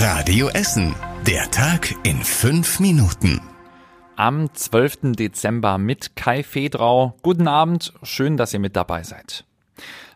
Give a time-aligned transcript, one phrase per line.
[0.00, 0.94] Radio Essen.
[1.26, 3.40] Der Tag in fünf Minuten.
[4.14, 5.16] Am 12.
[5.16, 7.14] Dezember mit Kai Fedrau.
[7.22, 9.44] Guten Abend, schön, dass ihr mit dabei seid.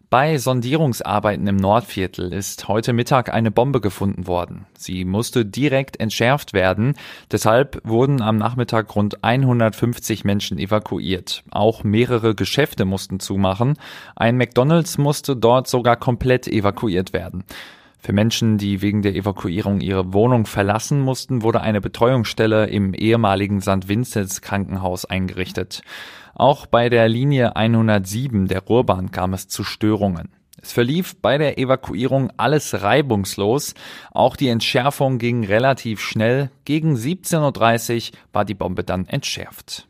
[0.09, 4.67] Bei Sondierungsarbeiten im Nordviertel ist heute Mittag eine Bombe gefunden worden.
[4.79, 6.95] Sie musste direkt entschärft werden.
[7.33, 11.43] Deshalb wurden am Nachmittag rund 150 Menschen evakuiert.
[11.51, 13.77] Auch mehrere Geschäfte mussten zumachen.
[14.15, 17.43] Ein McDonald's musste dort sogar komplett evakuiert werden.
[18.05, 23.61] Für Menschen, die wegen der Evakuierung ihre Wohnung verlassen mussten, wurde eine Betreuungsstelle im ehemaligen
[23.61, 23.87] St.
[23.87, 25.83] Vinzenz Krankenhaus eingerichtet.
[26.35, 30.31] Auch bei der Linie 107 der Ruhrbahn kam es zu Störungen.
[30.61, 33.75] Es verlief bei der Evakuierung alles reibungslos.
[34.11, 36.51] Auch die Entschärfung ging relativ schnell.
[36.65, 39.87] Gegen 17.30 Uhr war die Bombe dann entschärft.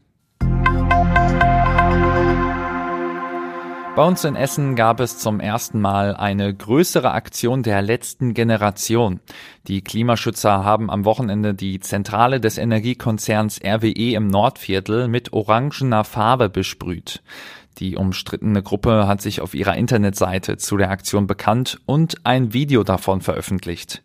[3.94, 9.20] Bei uns in Essen gab es zum ersten Mal eine größere Aktion der letzten Generation.
[9.68, 16.48] Die Klimaschützer haben am Wochenende die Zentrale des Energiekonzerns RWE im Nordviertel mit orangener Farbe
[16.48, 17.22] besprüht.
[17.78, 22.84] Die umstrittene Gruppe hat sich auf ihrer Internetseite zu der Aktion bekannt und ein Video
[22.84, 24.02] davon veröffentlicht.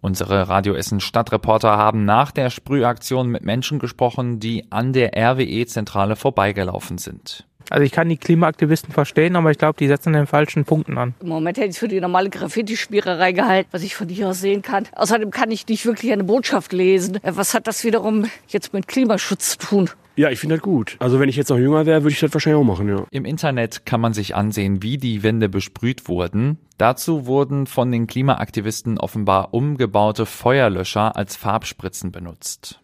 [0.00, 6.16] Unsere Radio Essen Stadtreporter haben nach der Sprühaktion mit Menschen gesprochen, die an der RWE-Zentrale
[6.16, 7.44] vorbeigelaufen sind.
[7.68, 11.14] Also ich kann die Klimaaktivisten verstehen, aber ich glaube, die setzen den falschen Punkten an.
[11.20, 14.40] Im Moment hätte ich es für die normale Graffiti-Spielerei gehalten, was ich von hier aus
[14.40, 14.86] sehen kann.
[14.94, 17.16] Außerdem kann ich nicht wirklich eine Botschaft lesen.
[17.24, 19.90] Äh, was hat das wiederum jetzt mit Klimaschutz zu tun?
[20.18, 20.96] Ja, ich finde das gut.
[20.98, 23.06] Also wenn ich jetzt noch jünger wäre, würde ich das wahrscheinlich auch machen, ja.
[23.10, 26.58] Im Internet kann man sich ansehen, wie die Wände besprüht wurden.
[26.78, 32.80] Dazu wurden von den Klimaaktivisten offenbar umgebaute Feuerlöscher als Farbspritzen benutzt.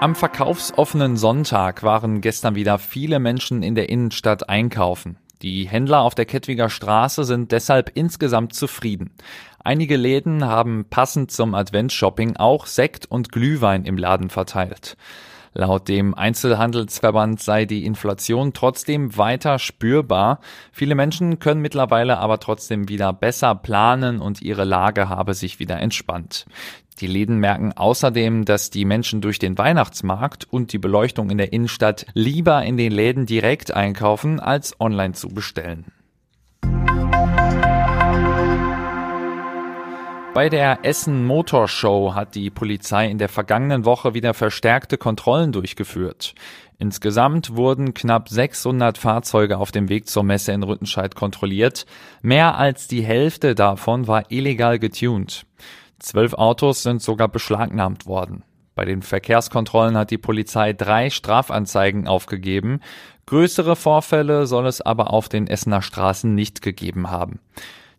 [0.00, 5.18] Am verkaufsoffenen Sonntag waren gestern wieder viele Menschen in der Innenstadt einkaufen.
[5.42, 9.10] Die Händler auf der Kettwiger Straße sind deshalb insgesamt zufrieden.
[9.62, 14.96] Einige Läden haben passend zum Adventsshopping auch Sekt und Glühwein im Laden verteilt.
[15.54, 20.40] Laut dem Einzelhandelsverband sei die Inflation trotzdem weiter spürbar.
[20.72, 25.78] Viele Menschen können mittlerweile aber trotzdem wieder besser planen und ihre Lage habe sich wieder
[25.80, 26.46] entspannt.
[27.00, 31.52] Die Läden merken außerdem, dass die Menschen durch den Weihnachtsmarkt und die Beleuchtung in der
[31.52, 35.84] Innenstadt lieber in den Läden direkt einkaufen, als online zu bestellen.
[40.34, 45.52] Bei der Essen Motor Show hat die Polizei in der vergangenen Woche wieder verstärkte Kontrollen
[45.52, 46.34] durchgeführt.
[46.78, 51.86] Insgesamt wurden knapp 600 Fahrzeuge auf dem Weg zur Messe in Rüttenscheid kontrolliert.
[52.22, 55.44] Mehr als die Hälfte davon war illegal getuned.
[55.98, 58.44] Zwölf Autos sind sogar beschlagnahmt worden.
[58.74, 62.80] Bei den Verkehrskontrollen hat die Polizei drei Strafanzeigen aufgegeben.
[63.26, 67.40] Größere Vorfälle soll es aber auf den Essener Straßen nicht gegeben haben.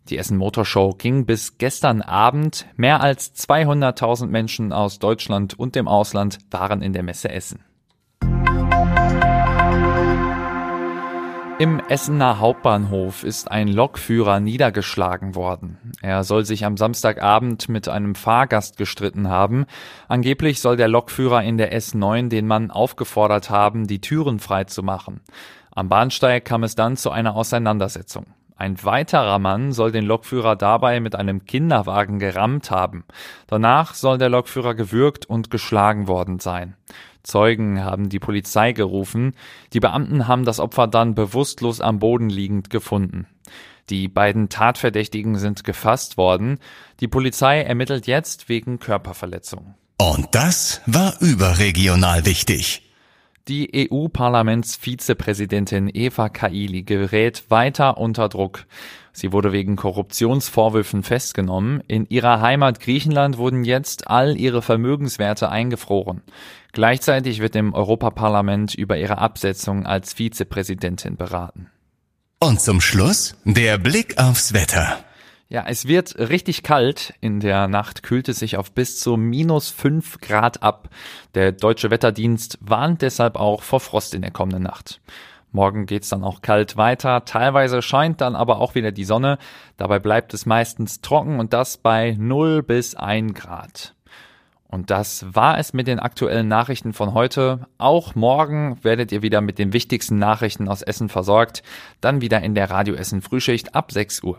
[0.08, 2.66] Die Essen Motorshow ging bis gestern Abend.
[2.76, 7.62] Mehr als 200.000 Menschen aus Deutschland und dem Ausland waren in der Messe Essen.
[11.60, 15.76] Im Essener Hauptbahnhof ist ein Lokführer niedergeschlagen worden.
[16.00, 19.66] Er soll sich am Samstagabend mit einem Fahrgast gestritten haben.
[20.08, 24.82] Angeblich soll der Lokführer in der S9 den Mann aufgefordert haben, die Türen frei zu
[24.82, 25.20] machen.
[25.70, 28.24] Am Bahnsteig kam es dann zu einer Auseinandersetzung.
[28.60, 33.04] Ein weiterer Mann soll den Lokführer dabei mit einem Kinderwagen gerammt haben.
[33.46, 36.76] Danach soll der Lokführer gewürgt und geschlagen worden sein.
[37.22, 39.34] Zeugen haben die Polizei gerufen.
[39.72, 43.26] Die Beamten haben das Opfer dann bewusstlos am Boden liegend gefunden.
[43.88, 46.58] Die beiden Tatverdächtigen sind gefasst worden.
[47.00, 49.74] Die Polizei ermittelt jetzt wegen Körperverletzung.
[49.96, 52.89] Und das war überregional wichtig.
[53.48, 58.66] Die EU-Parlamentsvizepräsidentin Eva Kaili gerät weiter unter Druck.
[59.12, 61.82] Sie wurde wegen Korruptionsvorwürfen festgenommen.
[61.88, 66.22] In ihrer Heimat Griechenland wurden jetzt all ihre Vermögenswerte eingefroren.
[66.72, 71.68] Gleichzeitig wird im Europaparlament über ihre Absetzung als Vizepräsidentin beraten.
[72.38, 75.04] Und zum Schluss der Blick aufs Wetter.
[75.52, 77.12] Ja, es wird richtig kalt.
[77.20, 80.88] In der Nacht kühlt es sich auf bis zu minus fünf Grad ab.
[81.34, 85.00] Der deutsche Wetterdienst warnt deshalb auch vor Frost in der kommenden Nacht.
[85.50, 87.24] Morgen geht's dann auch kalt weiter.
[87.24, 89.38] Teilweise scheint dann aber auch wieder die Sonne.
[89.76, 93.96] Dabei bleibt es meistens trocken und das bei 0 bis 1 Grad.
[94.68, 97.66] Und das war es mit den aktuellen Nachrichten von heute.
[97.76, 101.64] Auch morgen werdet ihr wieder mit den wichtigsten Nachrichten aus Essen versorgt.
[102.00, 104.38] Dann wieder in der Radio Essen Frühschicht ab 6 Uhr.